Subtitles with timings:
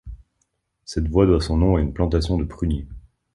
[0.83, 2.87] Cette voie doit son nom à une plantation de pruniers.